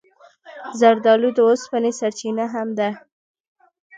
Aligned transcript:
زردالو 0.79 1.29
د 1.33 1.39
اوسپنې 1.49 1.91
سرچینه 1.99 2.45
هم 2.53 2.67
ده. 2.79 2.89